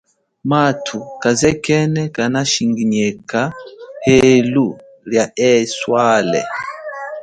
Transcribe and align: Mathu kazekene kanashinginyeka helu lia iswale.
Mathu 0.49 0.97
kazekene 1.21 2.01
kanashinginyeka 2.15 3.41
helu 4.05 4.67
lia 5.09 5.25
iswale. 5.49 6.41